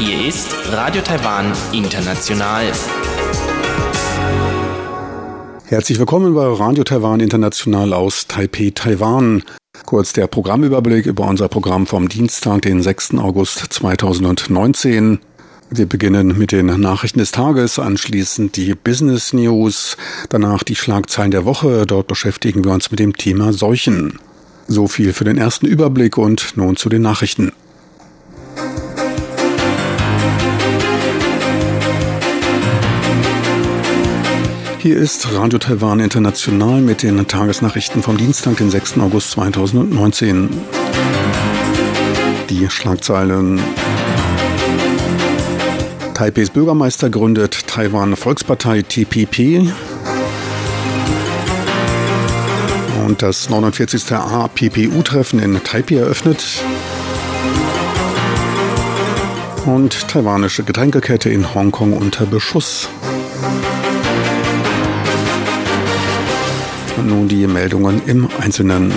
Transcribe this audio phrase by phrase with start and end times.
[0.00, 2.72] Hier ist Radio Taiwan International.
[5.66, 9.44] Herzlich willkommen bei Radio Taiwan International aus Taipei, Taiwan.
[9.84, 13.14] Kurz der Programmüberblick über unser Programm vom Dienstag, den 6.
[13.18, 15.20] August 2019.
[15.68, 19.96] Wir beginnen mit den Nachrichten des Tages, anschließend die Business News,
[20.28, 21.86] danach die Schlagzeilen der Woche.
[21.86, 24.20] Dort beschäftigen wir uns mit dem Thema Seuchen.
[24.68, 27.50] So viel für den ersten Überblick und nun zu den Nachrichten.
[34.78, 38.98] Hier ist Radio Taiwan International mit den Tagesnachrichten vom Dienstag, den 6.
[38.98, 40.48] August 2019.
[42.50, 43.60] Die Schlagzeilen
[46.16, 49.70] Taipeis Bürgermeister gründet Taiwan Volkspartei TPP.
[53.04, 54.12] Und das 49.
[54.12, 56.42] APPU-Treffen in Taipei eröffnet.
[59.66, 62.88] Und taiwanische Getränkekette in Hongkong unter Beschuss.
[66.96, 68.90] Und nun die Meldungen im Einzelnen.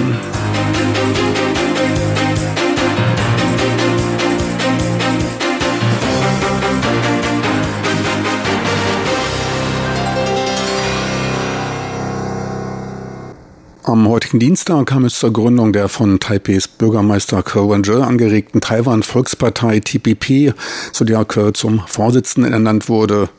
[13.83, 19.79] Am heutigen Dienstag kam es zur Gründung der von Taipeis Bürgermeister Ke wen angeregten Taiwan-Volkspartei
[19.79, 20.53] TPP,
[20.91, 23.29] zu der Ke zum Vorsitzenden ernannt wurde.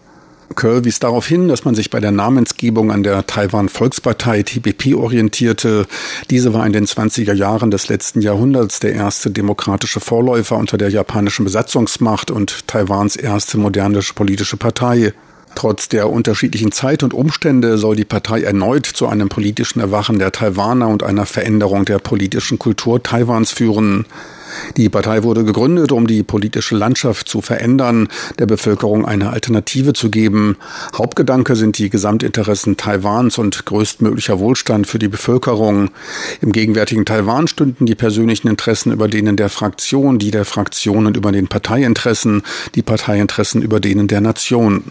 [0.57, 5.87] Ke wies darauf hin, dass man sich bei der Namensgebung an der Taiwan-Volkspartei TPP orientierte.
[6.31, 10.89] Diese war in den 20er Jahren des letzten Jahrhunderts der erste demokratische Vorläufer unter der
[10.89, 15.13] japanischen Besatzungsmacht und Taiwans erste moderne politische Partei.
[15.55, 20.33] Trotz der unterschiedlichen Zeit und Umstände soll die Partei erneut zu einem politischen Erwachen der
[20.33, 24.07] Taiwaner und einer Veränderung der politischen Kultur Taiwans führen.
[24.77, 30.11] Die Partei wurde gegründet, um die politische Landschaft zu verändern, der Bevölkerung eine Alternative zu
[30.11, 30.57] geben.
[30.97, 35.91] Hauptgedanke sind die Gesamtinteressen Taiwans und größtmöglicher Wohlstand für die Bevölkerung.
[36.41, 41.33] Im gegenwärtigen Taiwan stünden die persönlichen Interessen über denen der Fraktion, die der Fraktionen über
[41.33, 42.43] den Parteiinteressen,
[42.75, 44.85] die Parteiinteressen über denen der Nation.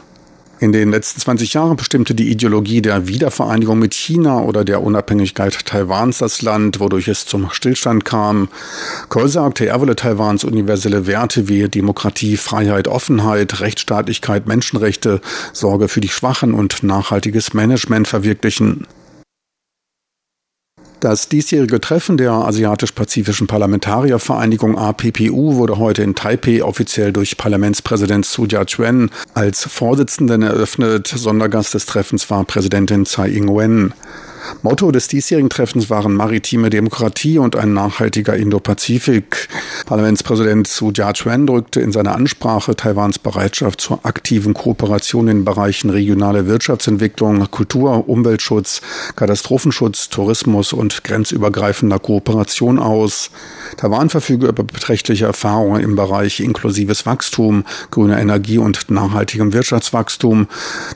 [0.62, 5.66] In den letzten 20 Jahren bestimmte die Ideologie der Wiedervereinigung mit China oder der Unabhängigkeit
[5.66, 8.50] Taiwans das Land, wodurch es zum Stillstand kam.
[9.08, 15.22] Kohl sagte, er wolle Taiwans universelle Werte wie Demokratie, Freiheit, Offenheit, Rechtsstaatlichkeit, Menschenrechte,
[15.53, 18.86] Sorge für die Schwachen und nachhaltiges Management verwirklichen.
[21.00, 28.46] Das diesjährige Treffen der Asiatisch-Pazifischen Parlamentariervereinigung APPU wurde heute in Taipei offiziell durch Parlamentspräsident Su
[28.46, 31.08] Jia-chuen als Vorsitzenden eröffnet.
[31.08, 33.94] Sondergast des Treffens war Präsidentin Tsai Ing-wen.
[34.62, 39.48] Motto des diesjährigen Treffens waren maritime Demokratie und ein nachhaltiger Indo-Pazifik.
[39.86, 46.48] Parlamentspräsident Su Jia-chuen drückte in seiner Ansprache Taiwans Bereitschaft zur aktiven Kooperation in Bereichen regionale
[46.48, 48.82] Wirtschaftsentwicklung, Kultur, Umweltschutz,
[49.16, 53.32] Katastrophenschutz, Tourismus und grenzübergreifender Kooperation aus.
[53.78, 60.48] Taiwan verfüge über beträchtliche Erfahrungen im Bereich inklusives Wachstum, grüner Energie und nachhaltigem Wirtschaftswachstum,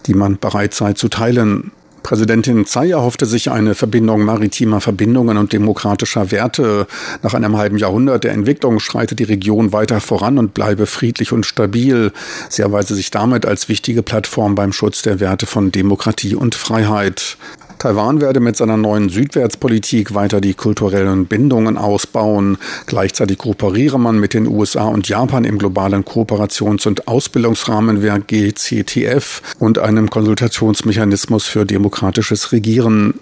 [0.06, 1.72] die man bereit sei zu teilen.
[2.04, 6.86] Präsidentin Tsai erhoffte sich eine Verbindung maritimer Verbindungen und demokratischer Werte.
[7.22, 11.46] Nach einem halben Jahrhundert der Entwicklung schreitet die Region weiter voran und bleibe friedlich und
[11.46, 12.12] stabil.
[12.50, 17.38] Sie erweise sich damit als wichtige Plattform beim Schutz der Werte von Demokratie und Freiheit.
[17.84, 22.58] Taiwan werde mit seiner neuen Südwärtspolitik weiter die kulturellen Bindungen ausbauen.
[22.86, 29.80] Gleichzeitig kooperiere man mit den USA und Japan im globalen Kooperations- und Ausbildungsrahmenwerk GCTF und
[29.80, 33.16] einem Konsultationsmechanismus für demokratisches Regieren.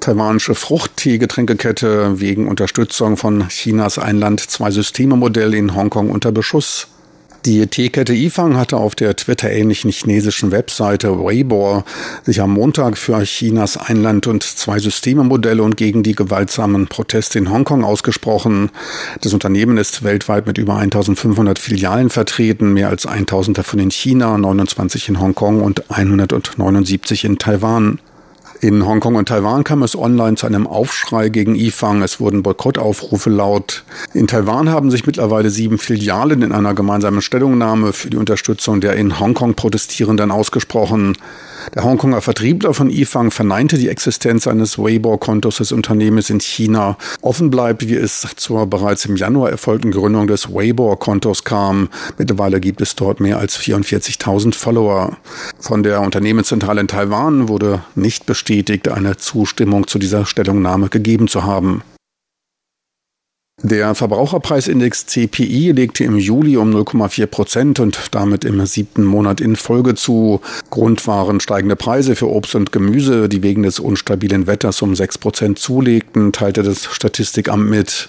[0.00, 6.88] Taiwanische Fruchtteegetränkekette wegen Unterstützung von Chinas Einland-Zwei-Systeme-Modell in Hongkong unter Beschuss.
[7.44, 11.84] Die Teekette Ifang hatte auf der Twitter-ähnlichen chinesischen Webseite Weibo
[12.24, 17.84] sich am Montag für Chinas Einland- und Zwei-Systeme-Modelle und gegen die gewaltsamen Proteste in Hongkong
[17.84, 18.70] ausgesprochen.
[19.20, 24.36] Das Unternehmen ist weltweit mit über 1500 Filialen vertreten, mehr als 1000 davon in China,
[24.36, 28.00] 29 in Hongkong und 179 in Taiwan.
[28.60, 32.02] In Hongkong und Taiwan kam es online zu einem Aufschrei gegen IFANG.
[32.02, 33.84] Es wurden Boykottaufrufe laut.
[34.14, 38.94] In Taiwan haben sich mittlerweile sieben Filialen in einer gemeinsamen Stellungnahme für die Unterstützung der
[38.94, 41.16] in Hongkong Protestierenden ausgesprochen.
[41.74, 46.96] Der Hongkonger Vertriebler von Yifang verneinte die Existenz eines Weibo-Kontos des Unternehmens in China.
[47.20, 51.88] Offen bleibt, wie es zur bereits im Januar erfolgten Gründung des Weibo-Kontos kam.
[52.16, 55.16] Mittlerweile gibt es dort mehr als 44.000 Follower.
[55.60, 61.44] Von der Unternehmenszentrale in Taiwan wurde nicht bestätigt, eine Zustimmung zu dieser Stellungnahme gegeben zu
[61.44, 61.82] haben.
[63.62, 69.56] Der Verbraucherpreisindex CPI legte im Juli um 0,4 Prozent und damit im siebten Monat in
[69.56, 70.40] Folge zu.
[70.70, 75.18] Grund waren steigende Preise für Obst und Gemüse, die wegen des unstabilen Wetters um 6
[75.18, 78.08] Prozent zulegten, teilte das Statistikamt mit.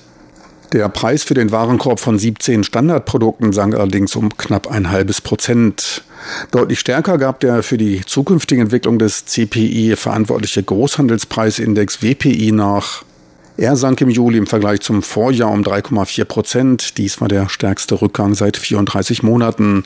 [0.71, 6.03] Der Preis für den Warenkorb von 17 Standardprodukten sank allerdings um knapp ein halbes Prozent.
[6.51, 13.03] Deutlich stärker gab der für die zukünftige Entwicklung des CPI verantwortliche Großhandelspreisindex WPI nach.
[13.59, 16.97] Er sank im Juli im Vergleich zum Vorjahr um 3,4 Prozent.
[16.97, 19.83] Dies war der stärkste Rückgang seit 34 Monaten.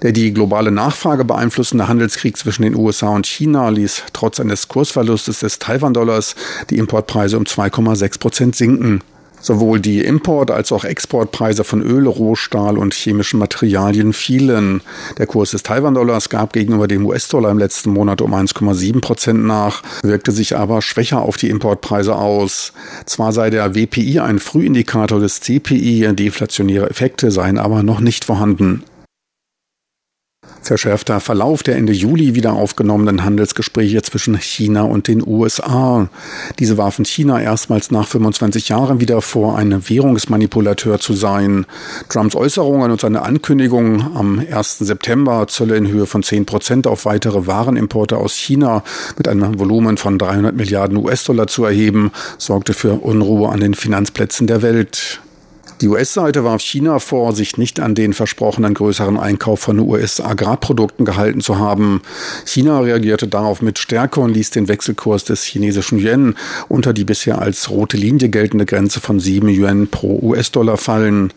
[0.00, 5.40] Der die globale Nachfrage beeinflussende Handelskrieg zwischen den USA und China ließ trotz eines Kursverlustes
[5.40, 6.34] des Taiwan-Dollars
[6.70, 9.02] die Importpreise um 2,6 Prozent sinken.
[9.40, 14.82] Sowohl die Import- als auch Exportpreise von Öl, Rohstahl und chemischen Materialien fielen.
[15.18, 19.82] Der Kurs des Taiwan-Dollars gab gegenüber dem US-Dollar im letzten Monat um 1,7 Prozent nach,
[20.02, 22.72] wirkte sich aber schwächer auf die Importpreise aus.
[23.06, 28.84] Zwar sei der WPI ein Frühindikator des CPI, deflationäre Effekte seien aber noch nicht vorhanden.
[30.62, 36.08] Verschärfter Verlauf der Ende Juli wieder aufgenommenen Handelsgespräche zwischen China und den USA.
[36.58, 41.66] Diese warfen China erstmals nach 25 Jahren wieder vor, ein Währungsmanipulateur zu sein.
[42.08, 44.78] Trumps Äußerungen und seine Ankündigung am 1.
[44.78, 48.84] September Zölle in Höhe von 10 Prozent auf weitere Warenimporte aus China
[49.16, 54.46] mit einem Volumen von 300 Milliarden US-Dollar zu erheben, sorgte für Unruhe an den Finanzplätzen
[54.46, 55.20] der Welt.
[55.80, 61.40] Die US-Seite warf China vor, sich nicht an den versprochenen größeren Einkauf von US-Agrarprodukten gehalten
[61.40, 62.02] zu haben.
[62.44, 66.36] China reagierte darauf mit Stärke und ließ den Wechselkurs des chinesischen Yuan
[66.68, 71.32] unter die bisher als rote Linie geltende Grenze von 7 Yuan pro US-Dollar fallen.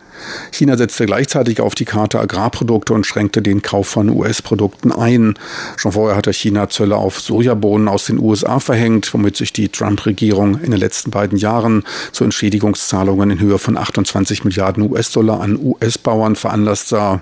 [0.52, 5.36] China setzte gleichzeitig auf die Karte Agrarprodukte und schränkte den Kauf von US-Produkten ein.
[5.78, 10.60] Schon vorher hatte China Zölle auf Sojabohnen aus den USA verhängt, womit sich die Trump-Regierung
[10.60, 16.36] in den letzten beiden Jahren zu Entschädigungszahlungen in Höhe von 28 Milliarden US-Dollar an US-Bauern
[16.36, 17.22] veranlasst sah.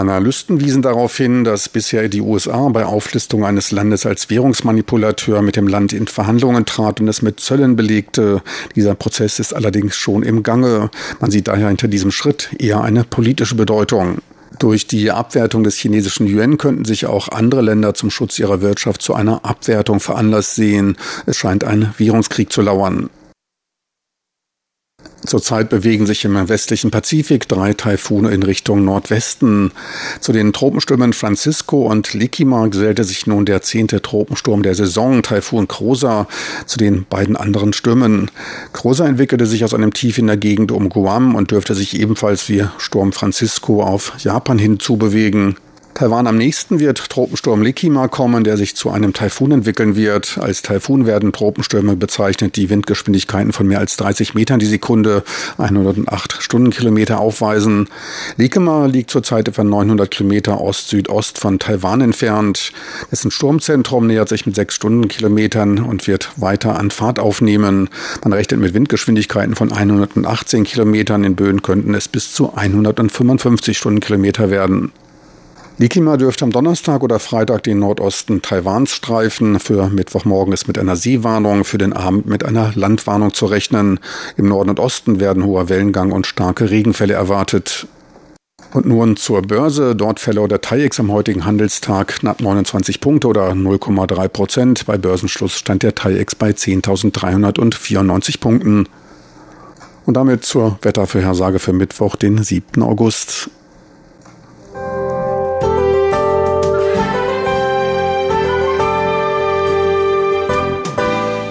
[0.00, 5.56] Analysten wiesen darauf hin, dass bisher die USA bei Auflistung eines Landes als Währungsmanipulateur mit
[5.56, 8.42] dem Land in Verhandlungen trat und es mit Zöllen belegte.
[8.74, 10.90] Dieser Prozess ist allerdings schon im Gange.
[11.20, 14.18] Man sieht daher hinter diesem Schritt eher eine politische Bedeutung.
[14.58, 19.00] Durch die Abwertung des chinesischen Yuan könnten sich auch andere Länder zum Schutz ihrer Wirtschaft
[19.00, 20.96] zu einer Abwertung veranlasst sehen.
[21.26, 23.10] Es scheint ein Währungskrieg zu lauern.
[25.26, 29.70] Zurzeit bewegen sich im westlichen Pazifik drei Taifune in Richtung Nordwesten.
[30.20, 35.68] Zu den Tropenstürmen Francisco und Likima gesellte sich nun der zehnte Tropensturm der Saison, Taifun
[35.68, 36.26] Krosa,
[36.66, 38.30] zu den beiden anderen Stürmen.
[38.72, 42.48] Krosa entwickelte sich aus einem Tief in der Gegend um Guam und dürfte sich ebenfalls
[42.48, 45.56] wie Sturm Francisco auf Japan hinzubewegen.
[45.94, 50.38] Taiwan am nächsten wird Tropensturm Likima kommen, der sich zu einem Taifun entwickeln wird.
[50.38, 55.24] Als Taifun werden Tropenstürme bezeichnet, die Windgeschwindigkeiten von mehr als 30 Metern die Sekunde,
[55.58, 57.88] 108 Stundenkilometer aufweisen.
[58.36, 62.72] Likima liegt zurzeit etwa 900 Kilometer Ost-Südost von Taiwan entfernt.
[63.10, 67.90] Dessen Sturmzentrum nähert sich mit 6 Stundenkilometern und wird weiter an Fahrt aufnehmen.
[68.22, 71.24] Man rechnet mit Windgeschwindigkeiten von 118 Kilometern.
[71.24, 74.92] In Böen könnten es bis zu 155 Stundenkilometer werden.
[75.80, 79.58] Likima dürfte am Donnerstag oder Freitag den Nordosten Taiwans streifen.
[79.58, 83.98] Für Mittwochmorgen ist mit einer Seewarnung, für den Abend mit einer Landwarnung zu rechnen.
[84.36, 87.86] Im Norden und Osten werden hoher Wellengang und starke Regenfälle erwartet.
[88.74, 89.96] Und nun zur Börse.
[89.96, 94.84] Dort verlor der TAIEX am heutigen Handelstag knapp 29 Punkte oder 0,3 Prozent.
[94.84, 98.86] Bei Börsenschluss stand der TAIEX bei 10.394 Punkten.
[100.04, 102.82] Und damit zur Wettervorhersage für Mittwoch, den 7.
[102.82, 103.48] August.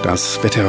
[0.02, 0.64] Das Wetter.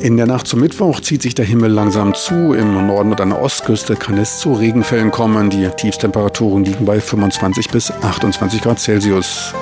[0.00, 2.52] In der Nacht zum Mittwoch zieht sich der Himmel langsam zu.
[2.52, 5.50] Im Norden und an der Ostküste kann es zu Regenfällen kommen.
[5.50, 9.54] Die Tiefstemperaturen liegen bei 25 bis 28 Grad Celsius.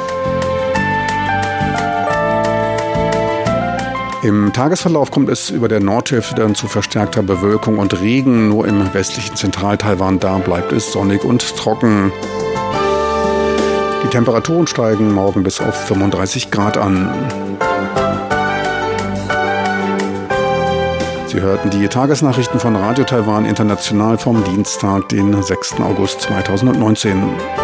[4.22, 8.48] Im Tagesverlauf kommt es über der Nordhälfte dann zu verstärkter Bewölkung und Regen.
[8.48, 12.10] Nur im westlichen Zentraltaiwan da bleibt es sonnig und trocken.
[14.14, 17.12] Temperaturen steigen morgen bis auf 35 Grad an.
[21.26, 25.80] Sie hörten die Tagesnachrichten von Radio Taiwan International vom Dienstag, den 6.
[25.80, 27.63] August 2019.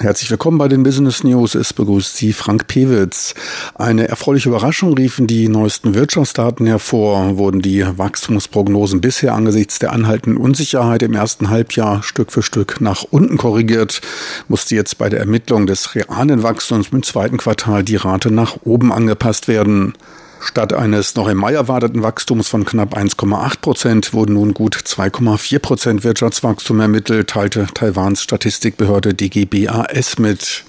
[0.00, 1.56] Herzlich willkommen bei den Business News.
[1.56, 3.34] Es begrüßt Sie Frank Pewitz.
[3.74, 7.36] Eine erfreuliche Überraschung riefen die neuesten Wirtschaftsdaten hervor.
[7.36, 13.02] Wurden die Wachstumsprognosen bisher angesichts der anhaltenden Unsicherheit im ersten Halbjahr Stück für Stück nach
[13.10, 14.00] unten korrigiert,
[14.46, 18.92] musste jetzt bei der Ermittlung des realen Wachstums im zweiten Quartal die Rate nach oben
[18.92, 19.94] angepasst werden.
[20.40, 25.58] Statt eines noch im Mai erwarteten Wachstums von knapp 1,8 Prozent wurden nun gut 2,4
[25.58, 30.64] Prozent Wirtschaftswachstum ermittelt, teilte Taiwans Statistikbehörde DGBAS mit.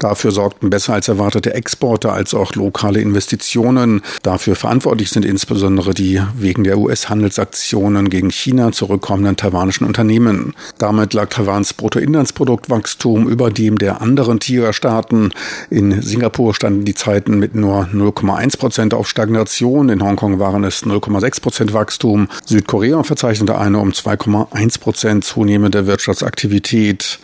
[0.00, 4.02] Dafür sorgten besser als erwartete Exporte als auch lokale Investitionen.
[4.22, 10.54] Dafür verantwortlich sind insbesondere die wegen der US-Handelsaktionen gegen China zurückkommenden taiwanischen Unternehmen.
[10.78, 15.32] Damit lag Taiwans Bruttoinlandsproduktwachstum über dem der anderen Tigerstaaten.
[15.70, 19.90] In Singapur standen die Zeiten mit nur 0,1 Prozent auf auf Stagnation.
[19.90, 22.28] In Hongkong waren es 0,6 Prozent Wachstum.
[22.46, 27.18] Südkorea verzeichnete eine um 2,1 Prozent zunehmende Wirtschaftsaktivität.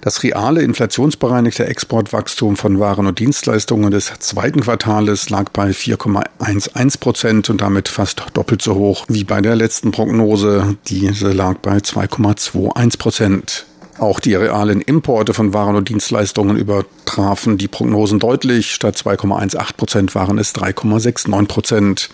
[0.00, 7.50] Das reale inflationsbereinigte Exportwachstum von Waren und Dienstleistungen des zweiten Quartales lag bei 4,11 Prozent
[7.50, 10.78] und damit fast doppelt so hoch wie bei der letzten Prognose.
[10.88, 13.66] Diese lag bei 2,21 Prozent.
[13.98, 18.74] Auch die realen Importe von Waren und Dienstleistungen übertrafen die Prognosen deutlich.
[18.74, 22.10] Statt 2,18 Prozent waren es 3,69 Prozent.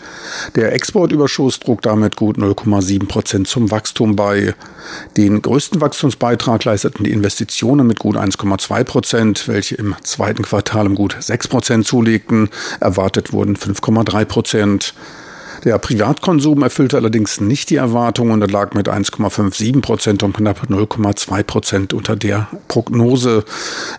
[0.55, 4.55] Der Exportüberschuss trug damit gut 0,7 Prozent zum Wachstum bei.
[5.17, 10.95] Den größten Wachstumsbeitrag leisteten die Investitionen mit gut 1,2 Prozent, welche im zweiten Quartal um
[10.95, 12.49] gut 6 Prozent zulegten.
[12.79, 14.95] Erwartet wurden 5,3 Prozent.
[15.65, 21.43] Der Privatkonsum erfüllte allerdings nicht die Erwartungen und lag mit 1,57 Prozent um knapp 0,2
[21.45, 23.45] Prozent unter der Prognose.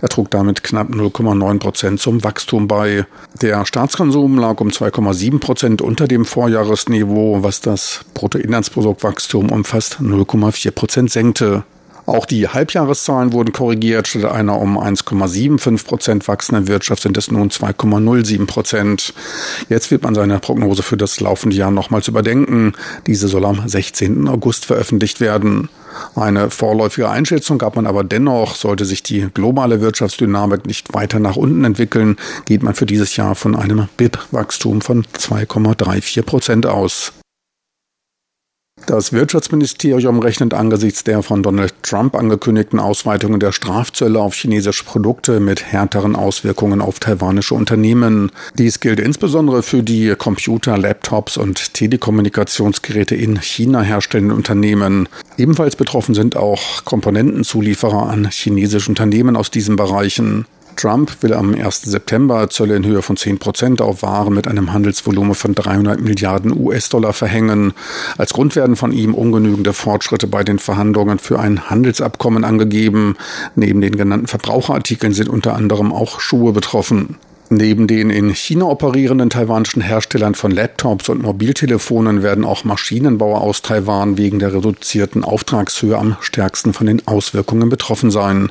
[0.01, 3.05] Er trug damit knapp 0,9 Prozent zum Wachstum bei.
[3.41, 10.71] Der Staatskonsum lag um 2,7 Prozent unter dem Vorjahresniveau, was das Bruttoinlandsproduktwachstum um fast 0,4
[10.71, 11.63] Prozent senkte.
[12.05, 14.07] Auch die Halbjahreszahlen wurden korrigiert.
[14.07, 19.13] Statt einer um 1,75 Prozent wachsenden Wirtschaft sind es nun 2,07 Prozent.
[19.69, 22.73] Jetzt wird man seine Prognose für das laufende Jahr nochmals überdenken.
[23.07, 24.27] Diese soll am 16.
[24.27, 25.69] August veröffentlicht werden.
[26.15, 31.35] Eine vorläufige Einschätzung gab man aber dennoch, sollte sich die globale Wirtschaftsdynamik nicht weiter nach
[31.35, 37.13] unten entwickeln, geht man für dieses Jahr von einem BIP-Wachstum von 2,34 Prozent aus.
[38.85, 45.39] Das Wirtschaftsministerium rechnet angesichts der von Donald Trump angekündigten Ausweitungen der Strafzölle auf chinesische Produkte
[45.39, 48.29] mit härteren Auswirkungen auf taiwanische Unternehmen.
[48.57, 55.07] Dies gilt insbesondere für die Computer, Laptops und Telekommunikationsgeräte in China herstellenden Unternehmen.
[55.37, 60.45] Ebenfalls betroffen sind auch Komponentenzulieferer an chinesische Unternehmen aus diesen Bereichen.
[60.75, 61.81] Trump will am 1.
[61.83, 66.55] September Zölle in Höhe von 10 Prozent auf Waren mit einem Handelsvolumen von 300 Milliarden
[66.57, 67.73] US-Dollar verhängen.
[68.17, 73.15] Als Grund werden von ihm ungenügende Fortschritte bei den Verhandlungen für ein Handelsabkommen angegeben.
[73.55, 77.17] Neben den genannten Verbraucherartikeln sind unter anderem auch Schuhe betroffen.
[77.49, 83.61] Neben den in China operierenden taiwanischen Herstellern von Laptops und Mobiltelefonen werden auch Maschinenbauer aus
[83.61, 88.49] Taiwan wegen der reduzierten Auftragshöhe am stärksten von den Auswirkungen betroffen sein.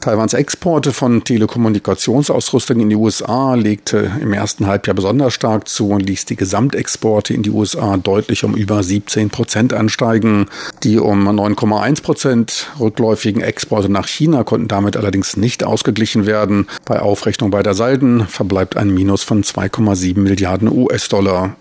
[0.00, 6.00] Taiwans Exporte von Telekommunikationsausrüstung in die USA legte im ersten Halbjahr besonders stark zu und
[6.00, 10.46] ließ die Gesamtexporte in die USA deutlich um über 17 Prozent ansteigen.
[10.82, 16.66] Die um 9,1 Prozent rückläufigen Exporte nach China konnten damit allerdings nicht ausgeglichen werden.
[16.84, 21.56] Bei Aufrechnung beider Salden verbleibt ein Minus von 2,7 Milliarden US-Dollar.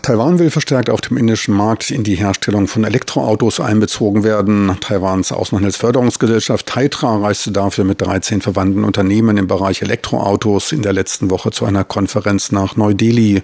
[0.00, 4.76] Taiwan will verstärkt auf dem indischen Markt in die Herstellung von Elektroautos einbezogen werden.
[4.80, 11.30] Taiwans Außenhandelsförderungsgesellschaft Taitra reiste dafür mit 13 verwandten Unternehmen im Bereich Elektroautos in der letzten
[11.30, 13.42] Woche zu einer Konferenz nach Neu-Delhi.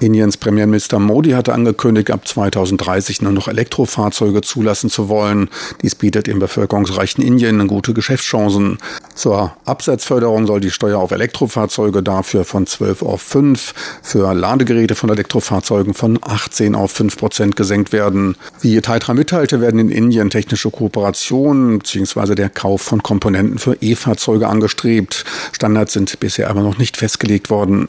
[0.00, 5.50] Indiens Premierminister Modi hatte angekündigt, ab 2030 nur noch Elektrofahrzeuge zulassen zu wollen.
[5.82, 8.78] Dies bietet im bevölkerungsreichen Indien gute Geschäftschancen.
[9.14, 15.10] Zur Absatzförderung soll die Steuer auf Elektrofahrzeuge dafür von 12 auf 5, für Ladegeräte von
[15.10, 18.36] Elektrofahrzeugen von 18 auf 5 Prozent gesenkt werden.
[18.60, 22.34] Wie Taitra mitteilte, werden in Indien technische Kooperationen bzw.
[22.34, 25.24] der Kauf von Komponenten für E-Fahrzeuge angestrebt.
[25.52, 27.88] Standards sind bisher aber noch nicht festgelegt worden.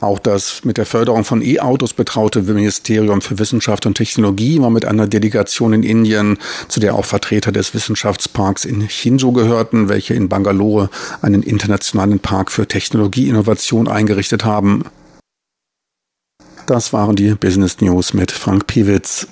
[0.00, 4.84] Auch das mit der Förderung von E-Autos betraute Ministerium für Wissenschaft und Technologie war mit
[4.84, 10.28] einer Delegation in Indien, zu der auch Vertreter des Wissenschaftsparks in Chinjo gehörten, welche in
[10.28, 10.90] Bangalore
[11.22, 14.84] einen internationalen Park für Technologieinnovation eingerichtet haben.
[16.66, 19.26] Das waren die Business News mit Frank Piewitz.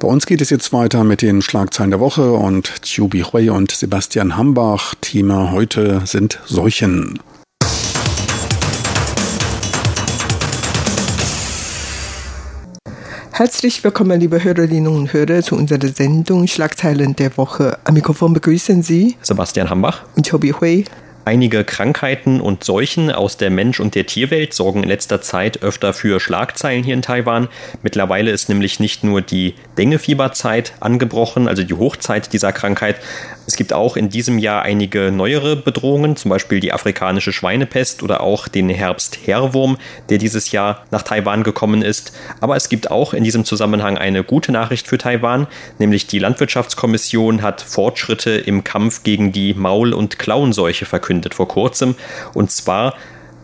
[0.00, 3.70] Bei uns geht es jetzt weiter mit den Schlagzeilen der Woche und Chubi Hui und
[3.70, 4.94] Sebastian Hambach.
[5.02, 7.18] Thema heute sind Seuchen.
[13.30, 17.76] Herzlich willkommen, liebe Hörerinnen und Hörer, zu unserer Sendung Schlagzeilen der Woche.
[17.84, 20.86] Am Mikrofon begrüßen Sie Sebastian Hambach und Chobi Hui.
[21.24, 25.92] Einige Krankheiten und Seuchen aus der Mensch- und der Tierwelt sorgen in letzter Zeit öfter
[25.92, 27.48] für Schlagzeilen hier in Taiwan.
[27.82, 32.96] Mittlerweile ist nämlich nicht nur die Dengefieberzeit angebrochen, also die Hochzeit dieser Krankheit.
[33.50, 38.20] Es gibt auch in diesem Jahr einige neuere Bedrohungen, zum Beispiel die afrikanische Schweinepest oder
[38.20, 39.76] auch den Herbst-Herwurm,
[40.08, 42.12] der dieses Jahr nach Taiwan gekommen ist.
[42.40, 45.48] Aber es gibt auch in diesem Zusammenhang eine gute Nachricht für Taiwan,
[45.80, 51.96] nämlich die Landwirtschaftskommission hat Fortschritte im Kampf gegen die Maul- und Klauenseuche verkündet vor kurzem.
[52.34, 52.94] Und zwar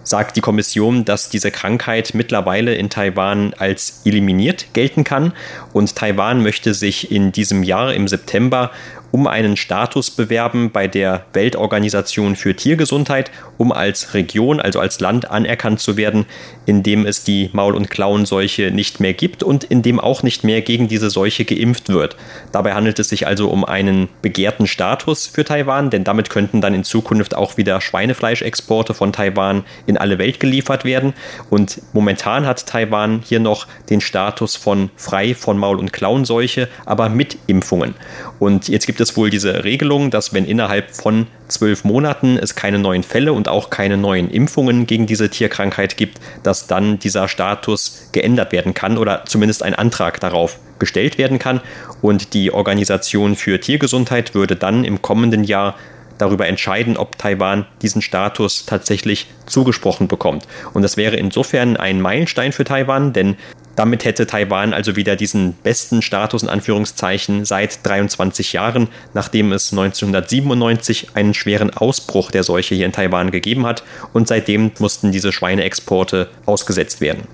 [0.07, 5.33] sagt die Kommission, dass diese Krankheit mittlerweile in Taiwan als eliminiert gelten kann
[5.73, 8.71] und Taiwan möchte sich in diesem Jahr im September
[9.13, 15.31] um einen Status bewerben bei der Weltorganisation für Tiergesundheit, um als Region, also als Land
[15.31, 16.27] anerkannt zu werden,
[16.67, 20.45] in dem es die Maul- und Klauenseuche nicht mehr gibt und in dem auch nicht
[20.45, 22.17] mehr gegen diese Seuche geimpft wird.
[22.53, 26.75] Dabei handelt es sich also um einen begehrten Status für Taiwan, denn damit könnten dann
[26.75, 31.15] in Zukunft auch wieder Schweinefleischexporte von Taiwan in alle Welt geliefert werden.
[31.51, 37.09] Und momentan hat Taiwan hier noch den Status von frei von Maul- und Klauenseuche, aber
[37.09, 37.95] mit Impfungen.
[38.39, 42.55] Und jetzt gibt es es wohl diese Regelung, dass wenn innerhalb von zwölf Monaten es
[42.55, 47.29] keine neuen Fälle und auch keine neuen Impfungen gegen diese Tierkrankheit gibt, dass dann dieser
[47.29, 51.61] Status geändert werden kann oder zumindest ein Antrag darauf gestellt werden kann.
[52.03, 55.77] Und die Organisation für Tiergesundheit würde dann im kommenden Jahr
[56.19, 60.47] darüber entscheiden, ob Taiwan diesen Status tatsächlich zugesprochen bekommt.
[60.73, 63.37] Und das wäre insofern ein Meilenstein für Taiwan, denn
[63.77, 69.71] damit hätte Taiwan also wieder diesen besten Status in Anführungszeichen seit 23 Jahren, nachdem es
[69.71, 75.31] 1997 einen schweren Ausbruch der Seuche hier in Taiwan gegeben hat und seitdem mussten diese
[75.31, 77.25] Schweineexporte ausgesetzt werden.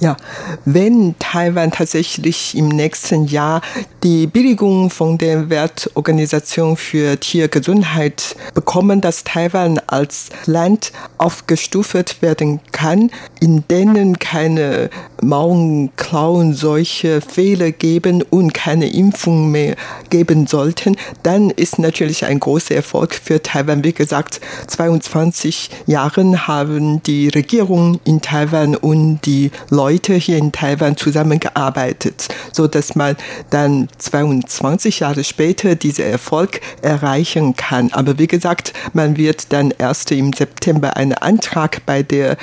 [0.00, 0.16] Ja,
[0.64, 3.60] wenn Taiwan tatsächlich im nächsten Jahr
[4.02, 13.10] die Billigung von der Weltorganisation für Tiergesundheit bekommen, dass Taiwan als Land aufgestuft werden kann,
[13.40, 14.88] in denen keine
[15.20, 19.76] Mauen, Klauen, solche Fehler geben und keine Impfung mehr
[20.08, 23.84] geben sollten, dann ist natürlich ein großer Erfolg für Taiwan.
[23.84, 30.52] Wie gesagt, 22 Jahren haben die Regierung in Taiwan und die Leute Leute hier in
[30.52, 33.16] Taiwan zusammengearbeitet, so dass man
[33.50, 37.90] dann 22 Jahre später diesen Erfolg erreichen kann.
[37.92, 42.36] Aber wie gesagt, man wird dann erst im September einen Antrag bei der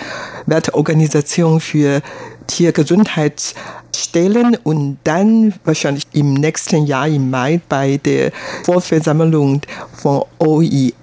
[0.45, 2.01] Weltorganisation für
[2.47, 3.53] Tiergesundheit
[3.95, 8.31] stellen und dann wahrscheinlich im nächsten Jahr im Mai bei der
[8.63, 9.61] Vorversammlung
[9.93, 10.93] von OIE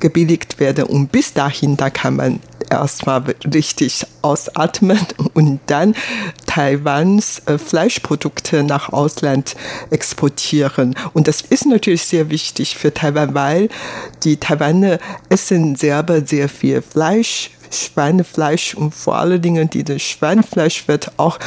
[0.00, 0.84] gebilligt werden.
[0.84, 2.40] Und bis dahin, da kann man
[2.72, 5.00] erstmal richtig ausatmen
[5.34, 5.94] und dann
[6.46, 9.56] Taiwans äh, Fleischprodukte nach Ausland
[9.90, 10.94] exportieren.
[11.12, 13.68] Und das ist natürlich sehr wichtig für Taiwan, weil
[14.24, 21.12] die Taiwaner essen selber sehr viel Fleisch, Schweinefleisch und vor allen Dingen dieses Schweinefleisch wird
[21.16, 21.38] auch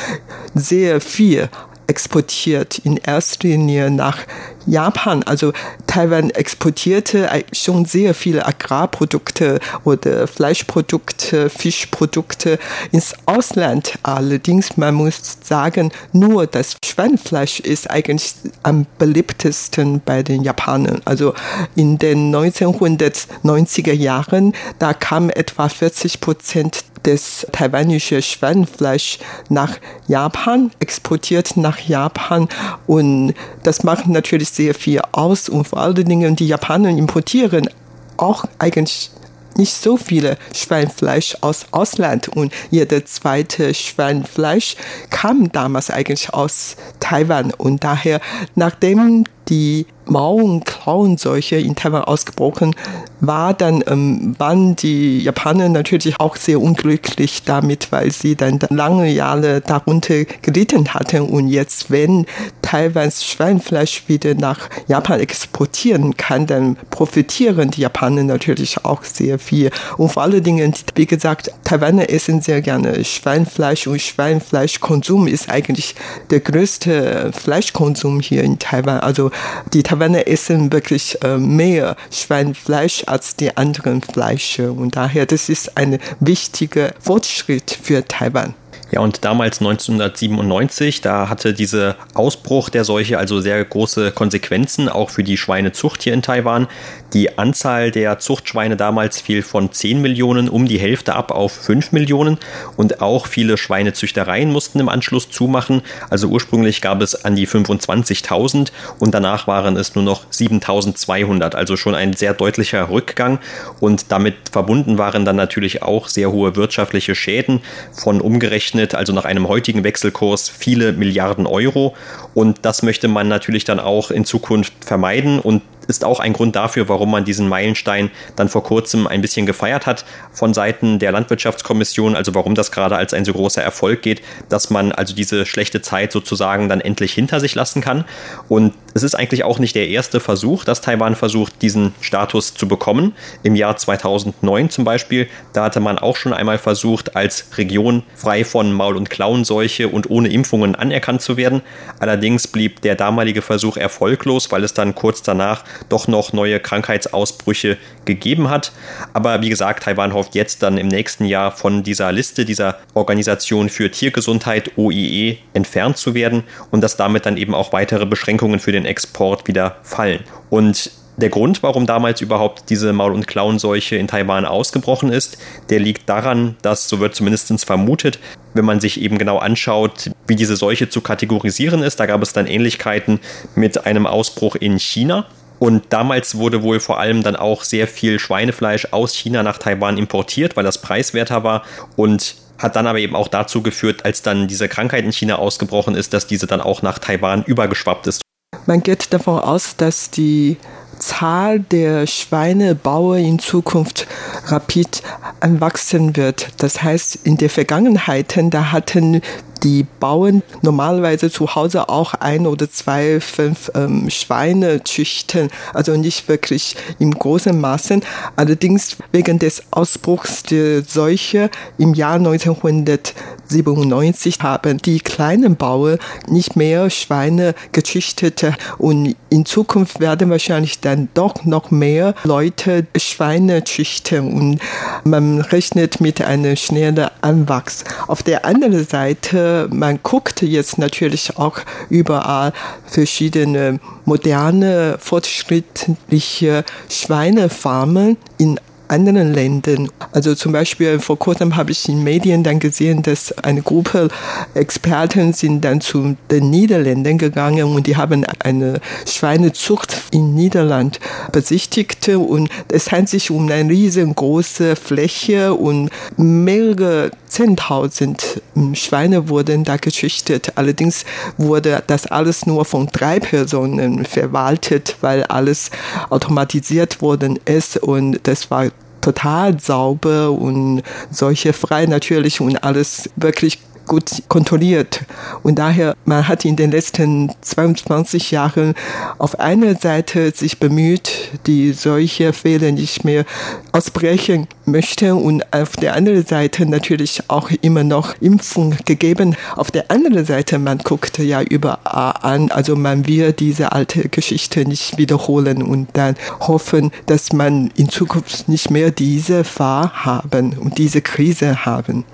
[0.55, 1.49] sehr viel
[1.87, 4.19] exportiert, in erster Linie nach
[4.65, 5.23] Japan.
[5.23, 5.53] Also
[5.87, 12.59] Taiwan exportierte schon sehr viele Agrarprodukte oder Fleischprodukte, Fischprodukte
[12.91, 13.93] ins Ausland.
[14.03, 21.01] Allerdings, man muss sagen, nur das Schweinefleisch ist eigentlich am beliebtesten bei den Japanern.
[21.05, 21.33] Also
[21.75, 31.55] in den 1990er Jahren, da kam etwa 40 Prozent des taiwanischen Schweinefleisch nach Japan, exportiert
[31.55, 32.49] nach Japan
[32.87, 37.69] und das macht natürlich sehr viel aus und vor allen Dingen die Japaner importieren
[38.17, 39.11] auch eigentlich
[39.57, 42.27] nicht so viele Schweinfleisch aus Ausland.
[42.29, 44.75] Und jeder zweite Schweinfleisch
[45.09, 47.53] kam damals eigentlich aus Taiwan.
[47.53, 48.19] Und daher
[48.55, 52.75] nachdem die Mau- und Klauenseuche in Taiwan ausgebrochen
[53.21, 59.09] war, dann ähm, waren die Japaner natürlich auch sehr unglücklich damit, weil sie dann lange
[59.09, 61.21] Jahre darunter gelitten hatten.
[61.21, 62.25] Und jetzt, wenn
[62.61, 69.71] Taiwans Schweinfleisch wieder nach Japan exportieren kann, dann profitieren die Japaner natürlich auch sehr viel.
[69.97, 75.95] Und vor allen Dingen, wie gesagt, Taiwaner essen sehr gerne Schweinfleisch und Schweinfleischkonsum ist eigentlich
[76.29, 78.99] der größte Fleischkonsum hier in Taiwan.
[78.99, 79.31] Also
[79.73, 84.73] die Taiwaner essen wirklich äh, mehr Schweinfleisch als die anderen Fleische.
[84.73, 88.55] Und daher, das ist ein wichtiger Fortschritt für Taiwan.
[88.91, 95.09] Ja, und damals 1997, da hatte dieser Ausbruch der Seuche also sehr große Konsequenzen, auch
[95.09, 96.67] für die Schweinezucht hier in Taiwan.
[97.15, 101.93] Die Anzahl der Zuchtschweine damals fiel von 10 Millionen um die Hälfte ab auf 5
[101.93, 102.37] Millionen
[102.75, 105.81] und auch viele Schweinezüchtereien mussten im Anschluss zumachen.
[106.09, 111.77] Also ursprünglich gab es an die 25.000 und danach waren es nur noch 7.200, also
[111.77, 113.39] schon ein sehr deutlicher Rückgang
[113.79, 117.61] und damit verbunden waren dann natürlich auch sehr hohe wirtschaftliche Schäden
[117.93, 121.95] von umgerechnet also nach einem heutigen Wechselkurs, viele Milliarden Euro.
[122.33, 126.55] Und das möchte man natürlich dann auch in Zukunft vermeiden und ist auch ein Grund
[126.55, 131.11] dafür, warum man diesen Meilenstein dann vor kurzem ein bisschen gefeiert hat von Seiten der
[131.11, 135.45] Landwirtschaftskommission, also warum das gerade als ein so großer Erfolg geht, dass man also diese
[135.45, 138.05] schlechte Zeit sozusagen dann endlich hinter sich lassen kann.
[138.47, 142.65] Und es ist eigentlich auch nicht der erste Versuch, dass Taiwan versucht, diesen Status zu
[142.65, 143.13] bekommen.
[143.43, 148.45] Im Jahr 2009 zum Beispiel, da hatte man auch schon einmal versucht, als Region frei
[148.45, 151.61] von Maul- und Klauenseuche und ohne Impfungen anerkannt zu werden.
[151.99, 157.75] Allerdings blieb der damalige Versuch erfolglos, weil es dann kurz danach doch noch neue Krankheitsausbrüche
[158.05, 158.71] gegeben hat.
[159.11, 163.67] Aber wie gesagt, Taiwan hofft jetzt dann im nächsten Jahr von dieser Liste dieser Organisation
[163.67, 168.71] für Tiergesundheit OIE entfernt zu werden und dass damit dann eben auch weitere Beschränkungen für
[168.71, 170.23] den Export wieder fallen.
[170.49, 175.37] Und der Grund, warum damals überhaupt diese Maul- und Klauenseuche in Taiwan ausgebrochen ist,
[175.69, 178.19] der liegt daran, dass, so wird zumindest vermutet,
[178.53, 182.33] wenn man sich eben genau anschaut, wie diese Seuche zu kategorisieren ist, da gab es
[182.33, 183.19] dann Ähnlichkeiten
[183.55, 185.25] mit einem Ausbruch in China.
[185.57, 189.97] Und damals wurde wohl vor allem dann auch sehr viel Schweinefleisch aus China nach Taiwan
[189.97, 191.63] importiert, weil das preiswerter war
[191.95, 195.95] und hat dann aber eben auch dazu geführt, als dann diese Krankheit in China ausgebrochen
[195.95, 198.24] ist, dass diese dann auch nach Taiwan übergeschwappt ist.
[198.65, 200.57] Man geht davon aus, dass die
[200.97, 204.07] Zahl der Schweinebauer in Zukunft
[204.47, 205.03] rapid
[205.39, 206.49] anwachsen wird.
[206.57, 209.21] Das heißt, in der Vergangenheit, da hatten
[209.63, 216.27] die Bauern normalerweise zu Hause auch ein oder zwei, fünf ähm, Schweine züchten, also nicht
[216.27, 218.01] wirklich im großen Maßen.
[218.35, 226.89] Allerdings wegen des Ausbruchs der Seuche im Jahr 1997 haben die kleinen Bauern nicht mehr
[226.89, 228.45] Schweine gezüchtet
[228.77, 234.59] und in Zukunft werden wahrscheinlich dann doch noch mehr Leute Schweine züchten und
[235.03, 237.83] man rechnet mit einem schnellen Anwachs.
[238.07, 242.53] Auf der anderen Seite man guckt jetzt natürlich auch überall
[242.85, 249.89] verschiedene moderne, fortschrittliche Schweinefarmen in anderen Ländern.
[250.11, 254.09] Also zum Beispiel vor kurzem habe ich in Medien dann gesehen, dass eine Gruppe
[254.53, 260.99] Experten sind dann zu den Niederländern gegangen und die haben eine Schweinezucht in Niederland
[261.31, 268.41] besichtigt und es handelt sich um eine riesengroße Fläche und mehrere Zehntausend
[268.73, 270.53] Schweine wurden da gezüchtet.
[270.55, 271.03] Allerdings
[271.37, 275.69] wurde das alles nur von drei Personen verwaltet, weil alles
[276.09, 278.67] automatisiert worden ist und das war
[279.05, 285.01] total sauber und solche frei natürlich und alles wirklich gut kontrolliert.
[285.43, 288.73] Und daher, man hat in den letzten 22 Jahren
[289.17, 291.11] auf einer Seite sich bemüht,
[291.47, 293.25] die solche Fehler nicht mehr
[293.71, 299.35] ausbrechen möchte und auf der anderen Seite natürlich auch immer noch Impfung gegeben.
[299.55, 304.65] Auf der anderen Seite, man guckt ja überall an, also man will diese alte Geschichte
[304.67, 310.77] nicht wiederholen und dann hoffen, dass man in Zukunft nicht mehr diese Fahr haben und
[310.77, 312.05] diese Krise haben.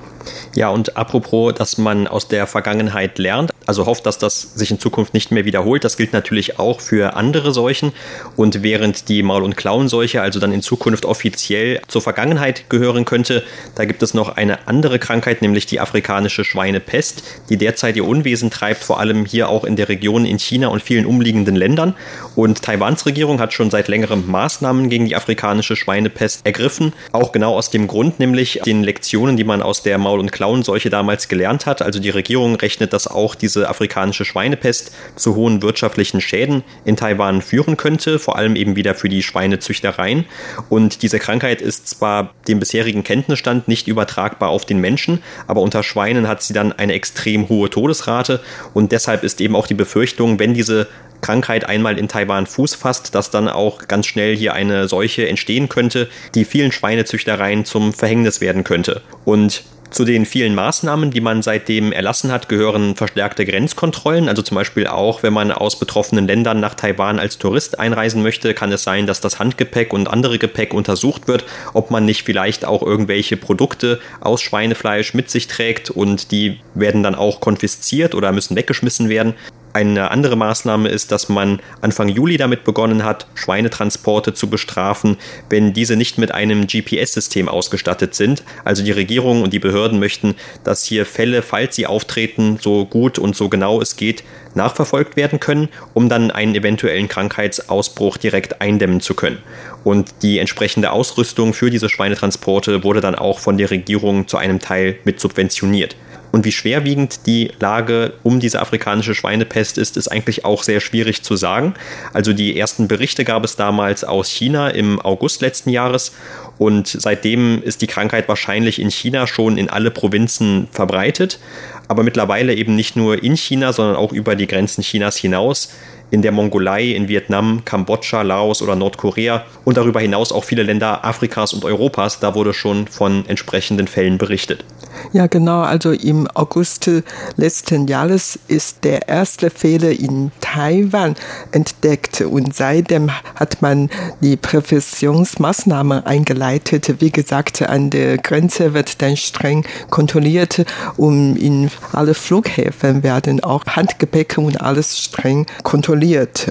[0.55, 4.79] Ja, und apropos, dass man aus der Vergangenheit lernt, also hofft, dass das sich in
[4.79, 5.83] Zukunft nicht mehr wiederholt.
[5.83, 7.93] Das gilt natürlich auch für andere Seuchen.
[8.35, 13.43] Und während die Maul- und Klauenseuche also dann in Zukunft offiziell zur Vergangenheit gehören könnte,
[13.75, 18.49] da gibt es noch eine andere Krankheit, nämlich die afrikanische Schweinepest, die derzeit ihr Unwesen
[18.49, 21.95] treibt, vor allem hier auch in der Region in China und vielen umliegenden Ländern.
[22.35, 27.55] Und Taiwans Regierung hat schon seit längerem Maßnahmen gegen die afrikanische Schweinepest ergriffen, auch genau
[27.55, 31.29] aus dem Grund, nämlich den Lektionen, die man aus der Maul Maul- und Klauenseuche damals
[31.29, 31.81] gelernt hat.
[31.81, 37.41] Also die Regierung rechnet, dass auch diese afrikanische Schweinepest zu hohen wirtschaftlichen Schäden in Taiwan
[37.41, 40.25] führen könnte, vor allem eben wieder für die Schweinezüchtereien.
[40.69, 45.81] Und diese Krankheit ist zwar dem bisherigen Kenntnisstand nicht übertragbar auf den Menschen, aber unter
[45.81, 48.41] Schweinen hat sie dann eine extrem hohe Todesrate
[48.73, 50.87] und deshalb ist eben auch die Befürchtung, wenn diese
[51.21, 55.69] Krankheit einmal in Taiwan Fuß fasst, dass dann auch ganz schnell hier eine Seuche entstehen
[55.69, 59.01] könnte, die vielen Schweinezüchtereien zum Verhängnis werden könnte.
[59.23, 64.29] Und zu den vielen Maßnahmen, die man seitdem erlassen hat, gehören verstärkte Grenzkontrollen.
[64.29, 68.53] Also zum Beispiel auch, wenn man aus betroffenen Ländern nach Taiwan als Tourist einreisen möchte,
[68.53, 72.65] kann es sein, dass das Handgepäck und andere Gepäck untersucht wird, ob man nicht vielleicht
[72.65, 78.31] auch irgendwelche Produkte aus Schweinefleisch mit sich trägt und die werden dann auch konfisziert oder
[78.31, 79.35] müssen weggeschmissen werden.
[79.73, 85.17] Eine andere Maßnahme ist, dass man Anfang Juli damit begonnen hat, Schweinetransporte zu bestrafen,
[85.49, 88.43] wenn diese nicht mit einem GPS-System ausgestattet sind.
[88.65, 93.17] Also die Regierung und die Behörden möchten, dass hier Fälle, falls sie auftreten, so gut
[93.17, 94.23] und so genau es geht,
[94.55, 99.37] nachverfolgt werden können, um dann einen eventuellen Krankheitsausbruch direkt eindämmen zu können.
[99.85, 104.59] Und die entsprechende Ausrüstung für diese Schweinetransporte wurde dann auch von der Regierung zu einem
[104.59, 105.95] Teil mit subventioniert.
[106.31, 111.23] Und wie schwerwiegend die Lage um diese afrikanische Schweinepest ist, ist eigentlich auch sehr schwierig
[111.23, 111.73] zu sagen.
[112.13, 116.13] Also die ersten Berichte gab es damals aus China im August letzten Jahres.
[116.57, 121.39] Und seitdem ist die Krankheit wahrscheinlich in China schon in alle Provinzen verbreitet,
[121.87, 125.73] aber mittlerweile eben nicht nur in China, sondern auch über die Grenzen Chinas hinaus
[126.11, 131.03] in der Mongolei, in Vietnam, Kambodscha, Laos oder Nordkorea und darüber hinaus auch viele Länder
[131.05, 132.19] Afrikas und Europas.
[132.19, 134.65] Da wurde schon von entsprechenden Fällen berichtet.
[135.13, 135.61] Ja, genau.
[135.61, 136.89] Also im August
[137.37, 141.15] letzten Jahres ist der erste Fehler in Taiwan
[141.51, 147.01] entdeckt und seitdem hat man die Präventionsmaßnahmen eingeleitet.
[147.01, 150.65] Wie gesagt, an der Grenze wird dann streng kontrolliert
[150.97, 156.00] und in alle Flughäfen werden auch Handgepäck und alles streng kontrolliert.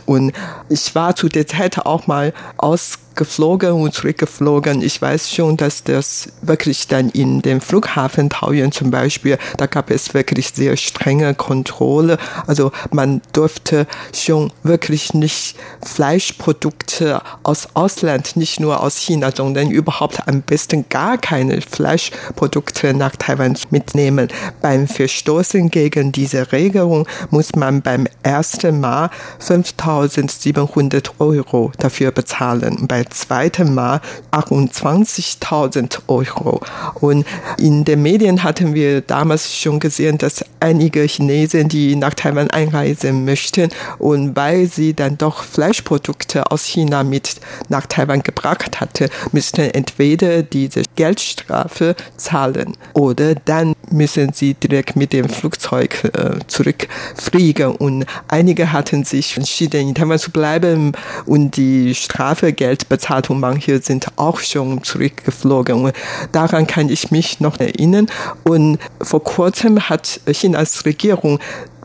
[0.06, 0.32] Und
[0.68, 4.82] ich war zu der Zeit auch mal aus geflogen und zurückgeflogen.
[4.82, 9.90] Ich weiß schon, dass das wirklich dann in dem Flughafen Taoyuan zum Beispiel, da gab
[9.90, 12.18] es wirklich sehr strenge Kontrolle.
[12.46, 20.26] Also man durfte schon wirklich nicht Fleischprodukte aus Ausland, nicht nur aus China, sondern überhaupt
[20.26, 24.28] am besten gar keine Fleischprodukte nach Taiwan mitnehmen.
[24.62, 32.86] Beim Verstoßen gegen diese Regelung muss man beim ersten Mal 5700 Euro dafür bezahlen.
[32.86, 34.00] Bei zweiten Mal
[34.32, 36.60] 28.000 Euro.
[36.94, 37.26] Und
[37.58, 43.24] in den Medien hatten wir damals schon gesehen, dass einige Chinesen, die nach Taiwan einreisen
[43.24, 49.62] möchten und weil sie dann doch Fleischprodukte aus China mit nach Taiwan gebracht hatten, müssten
[49.62, 57.68] entweder diese Geldstrafe zahlen oder dann müssen sie direkt mit dem Flugzeug äh, zurückfliegen.
[57.76, 60.92] Und einige hatten sich entschieden, in Taiwan zu bleiben
[61.26, 65.84] und die Strafegeld bezahlt und manche sind auch schon zurückgeflogen.
[65.84, 65.94] Und
[66.32, 68.06] daran kann ich mich noch erinnern.
[68.44, 71.38] Und vor kurzem hat Chinas Regierung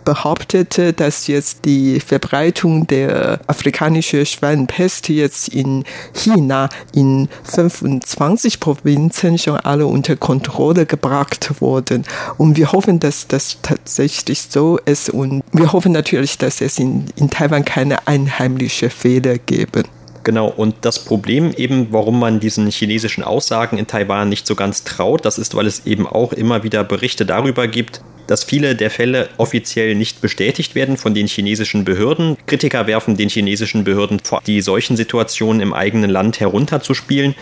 [0.06, 9.58] behauptete, dass jetzt die Verbreitung der afrikanischen Schweinepest jetzt in China in 25 Provinzen schon
[9.58, 12.06] alle unter Kontrolle gebracht wurden.
[12.38, 15.10] Und wir hoffen, dass das tatsächlich so ist.
[15.10, 19.84] Und wir hoffen natürlich, dass es in, in Taiwan keine einheimlichen Fehler geben.
[20.26, 24.84] Genau, und das Problem eben, warum man diesen chinesischen Aussagen in Taiwan nicht so ganz
[24.84, 28.90] traut, das ist, weil es eben auch immer wieder Berichte darüber gibt, dass viele der
[28.90, 32.38] Fälle offiziell nicht bestätigt werden von den chinesischen Behörden.
[32.48, 37.36] Kritiker werfen den chinesischen Behörden vor, die solchen Situationen im eigenen Land herunterzuspielen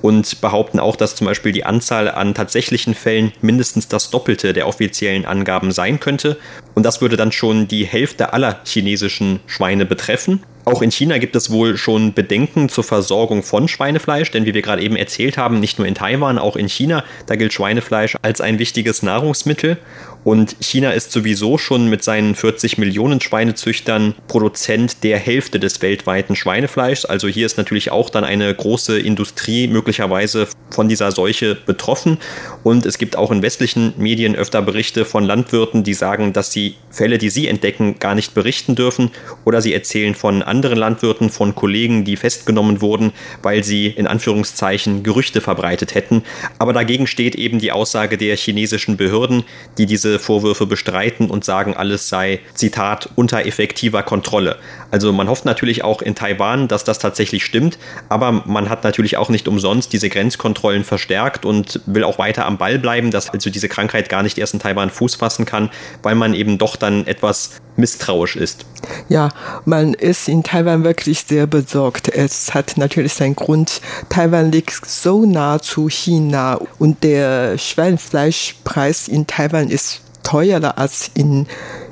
[0.00, 4.66] und behaupten auch, dass zum Beispiel die Anzahl an tatsächlichen Fällen mindestens das Doppelte der
[4.66, 6.38] offiziellen Angaben sein könnte.
[6.74, 10.42] Und das würde dann schon die Hälfte aller chinesischen Schweine betreffen.
[10.64, 14.62] Auch in China gibt es wohl schon Bedenken zur Versorgung von Schweinefleisch, denn wie wir
[14.62, 18.40] gerade eben erzählt haben, nicht nur in Taiwan, auch in China, da gilt Schweinefleisch als
[18.40, 19.78] ein wichtiges Nahrungsmittel.
[20.22, 26.36] Und China ist sowieso schon mit seinen 40 Millionen Schweinezüchtern Produzent der Hälfte des weltweiten
[26.36, 27.06] Schweinefleischs.
[27.06, 32.18] Also hier ist natürlich auch dann eine große Industrie möglicherweise von dieser Seuche betroffen.
[32.62, 36.74] Und es gibt auch in westlichen Medien öfter Berichte von Landwirten, die sagen, dass sie
[36.90, 39.10] Fälle, die sie entdecken, gar nicht berichten dürfen
[39.46, 45.02] oder sie erzählen von anderen Landwirten von Kollegen, die festgenommen wurden, weil sie in Anführungszeichen
[45.02, 46.22] Gerüchte verbreitet hätten.
[46.58, 49.44] Aber dagegen steht eben die Aussage der chinesischen Behörden,
[49.78, 54.56] die diese Vorwürfe bestreiten und sagen, alles sei, Zitat, unter effektiver Kontrolle.
[54.90, 59.16] Also man hofft natürlich auch in Taiwan, dass das tatsächlich stimmt, aber man hat natürlich
[59.16, 63.50] auch nicht umsonst diese Grenzkontrollen verstärkt und will auch weiter am Ball bleiben, dass also
[63.50, 65.70] diese Krankheit gar nicht erst in Taiwan Fuß fassen kann,
[66.02, 68.66] weil man eben doch dann etwas misstrauisch ist.
[69.08, 69.30] Ja,
[69.64, 72.08] man ist in Taiwan wirklich sehr besorgt.
[72.08, 73.82] Es hat natürlich seinen Grund.
[74.08, 81.46] Taiwan liegt so nah zu China und der Schweinefleischpreis in Taiwan ist teurer als in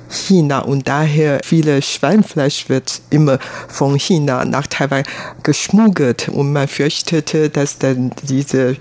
[0.09, 5.03] China und daher viele Schweinfleisch wird immer von China nach Taiwan
[5.43, 8.77] geschmuggelt und man fürchtete, dass dann diese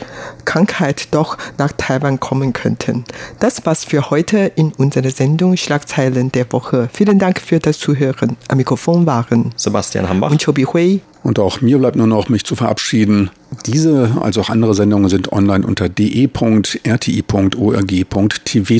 [0.45, 3.03] Krankheit doch nach Taiwan kommen könnte.
[3.39, 6.89] Das war's für heute in unserer Sendung Schlagzeilen der Woche.
[6.93, 8.37] Vielen Dank für das Zuhören.
[8.47, 11.01] Am Mikrofon waren Sebastian Hambach und Chobi Hui.
[11.23, 13.31] Und auch mir bleibt nur noch, mich zu verabschieden.
[13.65, 16.67] Diese, als auch andere Sendungen sind online unter de.rti.org.tv